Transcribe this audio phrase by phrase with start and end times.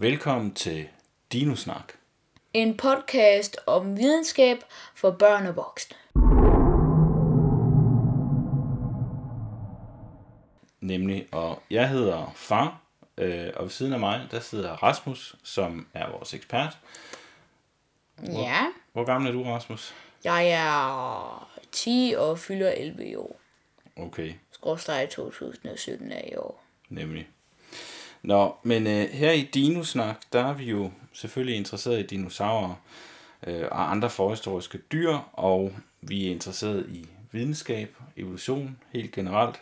[0.00, 0.88] Velkommen til
[1.32, 1.92] Dinosnak.
[2.54, 4.56] En podcast om videnskab
[4.94, 5.96] for børn og voksne.
[10.80, 12.80] Nemlig, og jeg hedder Far,
[13.18, 16.78] øh, og ved siden af mig, der sidder Rasmus, som er vores ekspert.
[18.26, 19.94] Ja, Hvor gammel er du, Rasmus?
[20.24, 23.40] jeg er 10 og fylder 11 i år.
[23.96, 26.64] Okay, Skråstrej 2017 er i år.
[26.88, 27.28] nemlig.
[28.22, 32.74] Nå, men øh, her i Dinosnak, der er vi jo selvfølgelig interesseret i dinosaurer
[33.46, 39.60] øh, og andre forhistoriske dyr, og vi er interesseret i videnskab, evolution helt generelt.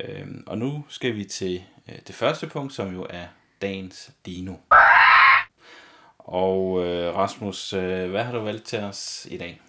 [0.00, 3.26] Øh, og nu skal vi til øh, det første punkt, som jo er
[3.62, 4.54] dagens dino.
[6.18, 9.60] Og øh, Rasmus, øh, hvad har du valgt til os i dag?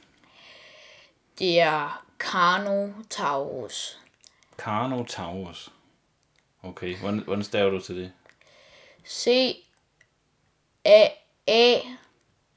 [1.39, 3.99] Det er Carnotaurus.
[4.57, 5.71] Carnotaurus.
[6.63, 8.11] Okay, hvordan, hvordan staver du til det?
[9.07, 9.55] C
[10.85, 11.07] A
[11.47, 11.77] A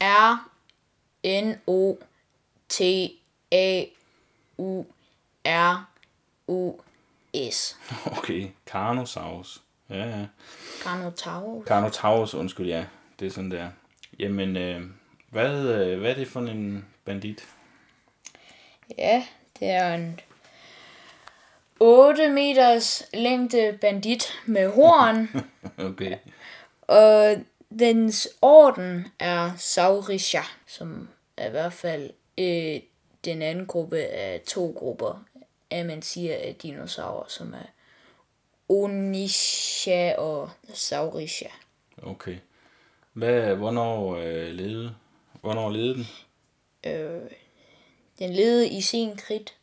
[0.01, 0.49] R
[1.23, 1.95] N O
[2.69, 2.81] T
[3.51, 3.85] A
[4.57, 4.85] U
[5.45, 5.89] R
[6.47, 6.79] U
[7.51, 7.77] S.
[8.17, 9.61] Okay, Carnosaurus.
[9.89, 10.25] Ja, ja.
[10.83, 11.67] Carnotaurus.
[11.67, 12.85] Carnotaurus, undskyld, ja.
[13.19, 13.69] Det er sådan der.
[14.19, 14.81] Jamen, øh,
[15.29, 17.47] hvad, øh, hvad er det for en bandit?
[18.97, 19.25] Ja,
[19.59, 20.19] det er en
[21.79, 25.29] 8 meters længde bandit med horn,
[25.89, 26.17] Okay.
[26.81, 27.35] og
[27.79, 32.79] dens orden er Sauriscia, som er i hvert fald øh,
[33.25, 35.25] den anden gruppe af to grupper,
[35.69, 37.65] at man siger af dinosaurer, som er
[38.69, 41.49] Onychia og Sauriscia.
[42.03, 42.37] Okay.
[43.13, 44.95] Hvad, hvornår øh, levede?
[45.41, 46.07] Hvornår levede den?
[46.91, 47.21] Øh,
[48.19, 49.55] den levede i sin kridt.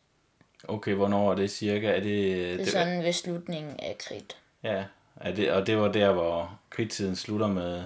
[0.67, 1.87] Okay, hvornår er det cirka?
[1.87, 4.37] Er det, Det er det sådan ved slutningen af kridt.
[4.63, 4.83] ja,
[5.15, 7.83] er det, og det var der, hvor kridtiden slutter med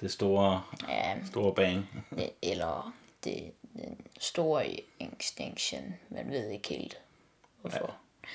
[0.00, 2.04] det store, Ja, store bang.
[2.42, 2.94] eller
[3.24, 4.64] det, den store
[5.00, 5.94] extinction.
[6.10, 6.98] Man ved ikke helt,
[7.60, 7.94] hvorfor.
[8.18, 8.26] Ja.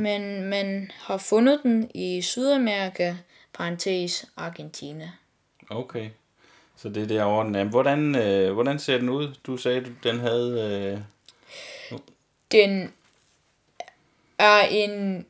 [0.00, 3.14] Men man har fundet den i Sydamerika,
[3.52, 5.10] parentes Argentina.
[5.70, 6.10] Okay.
[6.76, 7.64] Så det er derovre, den er.
[7.64, 9.34] Hvordan, øh, hvordan ser den ud?
[9.46, 10.60] Du sagde, du- den havde...
[10.94, 11.00] Øh,
[12.52, 12.94] Den
[14.38, 15.26] er en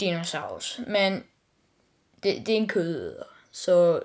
[0.00, 1.24] dinosaurus, men
[2.22, 3.24] det, det er en kødæder.
[3.52, 4.02] Så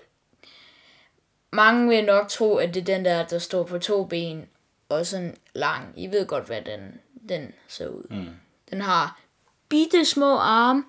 [1.51, 4.49] mange vil nok tro, at det er den der, der står på to ben
[4.89, 5.93] og sådan lang.
[5.95, 8.03] I ved godt, hvad den, den ser ud.
[8.09, 8.35] Mm.
[8.71, 9.19] Den har
[9.69, 10.83] bitte små arme,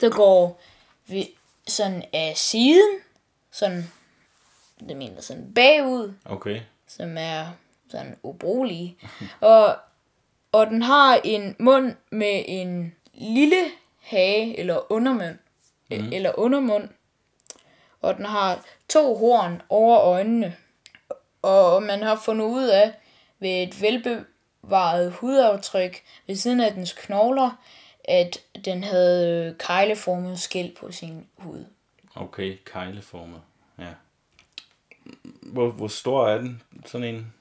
[0.00, 0.62] der går
[1.06, 1.24] ved,
[1.66, 2.98] sådan af siden,
[3.50, 3.92] sådan,
[4.88, 6.60] det mener sådan bagud, okay.
[6.86, 7.46] som er
[7.90, 8.98] sådan ubrugelige.
[9.40, 9.76] Og,
[10.54, 13.64] og den har en mund med en lille
[14.00, 15.38] hage, eller undermund,
[15.90, 16.12] mm.
[16.12, 16.88] eller undermund.
[18.00, 20.56] Og den har to horn over øjnene.
[21.42, 22.92] Og man har fundet ud af,
[23.38, 27.50] ved et velbevaret hudaftryk ved siden af dens knogler,
[28.04, 31.64] at den havde kejleformet skæld på sin hud.
[32.14, 33.40] Okay, kejleformet.
[33.78, 33.92] Ja.
[35.42, 36.62] Hvor, hvor stor er den?
[36.86, 37.32] Sådan en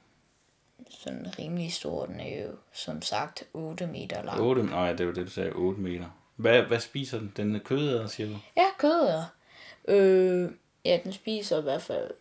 [1.00, 2.06] Sådan rimelig stor.
[2.06, 4.42] Den er jo som sagt 8 meter lang.
[4.42, 4.64] 8?
[4.64, 5.52] Nej, det var det, du sagde.
[5.52, 6.06] 8 meter.
[6.36, 7.34] Hvad, hvad spiser den?
[7.38, 8.36] Den er kødæder, siger du?
[8.58, 9.24] Ja, kødder.
[9.88, 10.52] Øh,
[10.86, 12.12] ja, den spiser i hvert fald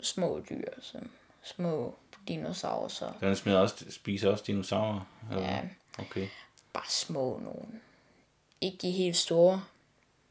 [0.00, 1.10] små dyr, som
[1.42, 1.98] små
[2.28, 5.00] dinosaurer, så Den smider også, spiser også dinosaurer?
[5.30, 5.60] eller Ja.
[5.98, 6.28] Okay.
[6.72, 7.80] bare små nogen.
[8.60, 9.62] Ikke de helt store.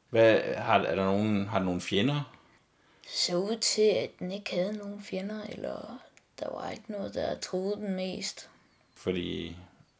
[0.09, 2.33] Hvad, har, er der nogen, har den nogle fjender?
[3.09, 5.99] Så ud til, at den ikke havde nogen fjender, eller
[6.39, 8.49] der var ikke noget, der truede den mest.
[8.95, 9.55] Fordi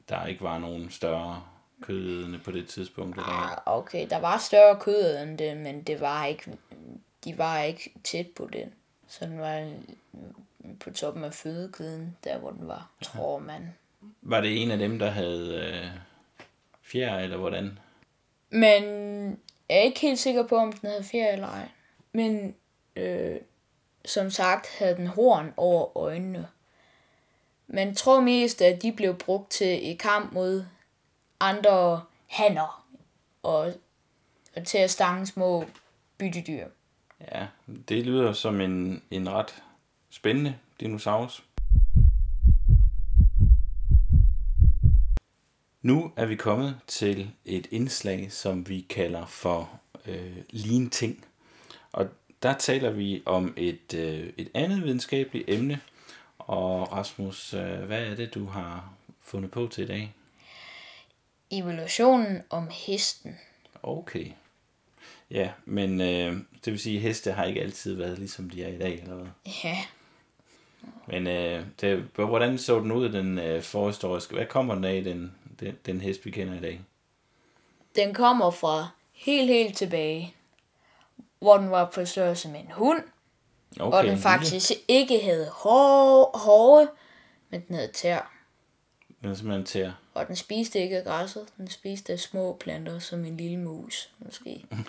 [0.09, 1.43] der ikke var nogen større
[1.81, 3.17] kødædende på det tidspunkt?
[3.17, 3.29] Eller?
[3.29, 6.57] Ah, okay, der var større kød end det, men det var ikke,
[7.23, 8.73] de var ikke tæt på den.
[9.07, 9.73] Så den var
[10.79, 13.75] på toppen af fødekæden, der hvor den var, tror man.
[14.21, 15.89] Var det en af dem, der havde øh,
[16.81, 17.79] fjer, eller hvordan?
[18.49, 18.83] Men
[19.69, 21.69] jeg er ikke helt sikker på, om den havde fjer eller ej.
[22.11, 22.55] Men
[22.95, 23.37] øh,
[24.07, 26.47] som sagt havde den horn over øjnene.
[27.67, 30.65] Man tror mest, at de blev brugt til i kamp mod
[31.39, 32.85] andre hanner
[33.43, 33.73] og,
[34.55, 35.65] og til at stange små
[36.17, 36.67] byttedyr.
[37.31, 37.47] Ja,
[37.89, 39.63] det lyder som en, en ret
[40.09, 41.43] spændende dinosaurus.
[45.81, 49.69] Nu er vi kommet til et indslag, som vi kalder for
[50.05, 51.25] øh, Lean Ting.
[51.91, 52.07] Og
[52.43, 55.79] der taler vi om et, øh, et andet videnskabeligt emne.
[56.37, 60.13] Og Rasmus, øh, hvad er det, du har fundet på til i dag?
[61.51, 63.37] Evolutionen om hesten.
[63.83, 64.31] Okay.
[65.31, 68.67] Ja, men øh, det vil sige, at heste har ikke altid været ligesom de er
[68.67, 69.27] i dag, eller hvad?
[69.63, 69.77] Ja,
[71.07, 74.35] Men øh, det, hvordan så den ud, den øh, forhistoriske?
[74.35, 76.81] Hvad kommer den af, den, den, den hest, vi kender i dag?
[77.97, 80.33] den kommer fra helt, helt tilbage,
[81.39, 83.03] hvor den var på størrelse med en hund,
[83.79, 84.21] okay, og den lille.
[84.21, 86.89] faktisk ikke havde hår, hårde,
[87.49, 88.31] men den havde tær.
[89.21, 89.91] Den er simpelthen tær.
[90.13, 94.09] Og den spiste ikke af græsset, den spiste af små planter, som en lille mus,
[94.19, 94.65] måske.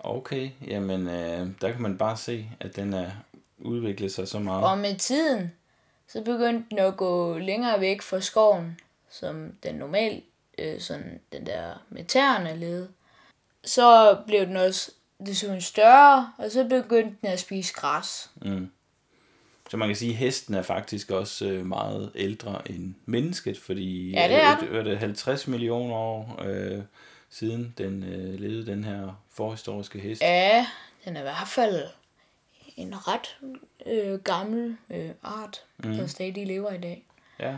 [0.00, 3.10] Okay, jamen øh, der kan man bare se, at den er
[3.58, 4.64] udviklet sig så meget.
[4.64, 5.52] Og med tiden,
[6.08, 8.80] så begyndte den at gå længere væk fra skoven,
[9.10, 10.24] som den normalt,
[10.58, 12.88] øh, sådan den der med tæerne led.
[13.66, 14.90] Så blev den også
[15.26, 18.30] desuden større, og så begyndte den at spise græs.
[19.70, 24.10] Så man kan sige, at hesten er faktisk også øh, meget ældre end mennesket, fordi
[24.10, 26.82] Ja, det er det, er det 50 millioner år øh,
[27.30, 30.22] siden den øh, levede den her forhistoriske hest.
[30.22, 30.66] Ja,
[31.04, 31.82] den er i hvert fald
[32.76, 33.38] en ret
[33.86, 35.96] øh, gammel øh, art, mm.
[35.96, 37.06] der stadig lever i dag.
[37.40, 37.56] Ja.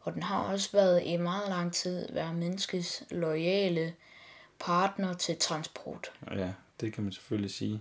[0.00, 3.92] Og den har også været i meget lang tid været menneskets loyale
[4.58, 6.12] partner til transport.
[6.30, 7.80] Ja, det kan man selvfølgelig sige.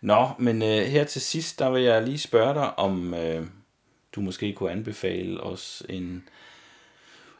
[0.00, 3.46] Nå, men øh, her til sidst, der vil jeg lige spørge dig, om øh,
[4.12, 6.28] du måske kunne anbefale os en,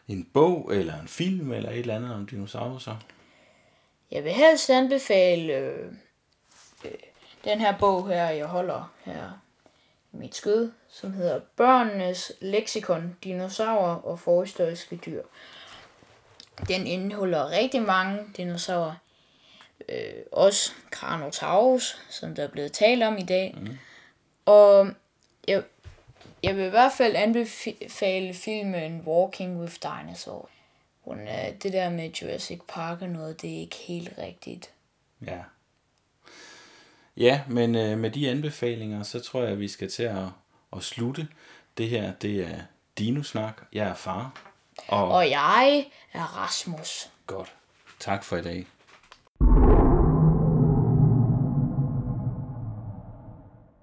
[0.09, 2.97] en bog, eller en film, eller et eller andet om dinosaurer.
[4.11, 5.93] Jeg vil helst anbefale øh,
[6.85, 6.91] øh,
[7.45, 9.43] den her bog her, jeg holder her
[10.13, 15.23] i mit skød, som hedder Børnenes Leksikon, Dinosaurer og Forhistoriske Dyr.
[16.69, 18.95] Den indeholder rigtig mange dinosaurer.
[19.89, 23.55] Øh, også Carnotaurus, som der er blevet talt om i dag.
[23.61, 23.79] Mm.
[24.47, 24.91] Og
[25.49, 25.63] jeg,
[26.43, 30.51] jeg vil i hvert fald anbefale filmen Walking with Dinosaurs.
[31.01, 34.71] Hun, øh, det der med Jurassic Park og noget, det er ikke helt rigtigt.
[35.27, 35.39] Ja.
[37.17, 40.27] Ja, men øh, med de anbefalinger, så tror jeg, at vi skal til at,
[40.77, 41.29] at slutte.
[41.79, 42.61] Det her, det er
[42.99, 43.63] Dinosnak.
[43.73, 44.48] Jeg er far.
[44.89, 47.11] Og, Og jeg er Rasmus.
[47.27, 47.53] godt.
[48.01, 48.67] Tak for i dag.